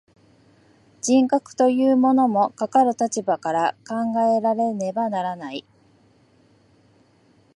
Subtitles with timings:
[1.03, 5.63] 人格というものも、かかる立場から考えられねばならない。